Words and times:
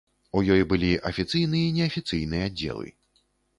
У 0.39 0.41
ёй 0.55 0.63
былі 0.71 0.89
афіцыйны 1.09 1.61
і 1.67 1.75
неафіцыйны 1.77 2.43
аддзелы. 2.49 2.93